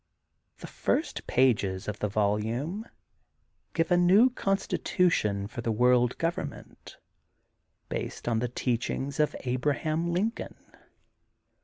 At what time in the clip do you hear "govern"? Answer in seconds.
6.17-6.49